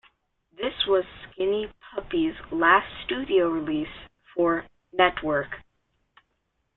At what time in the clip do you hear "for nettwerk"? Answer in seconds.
4.33-5.61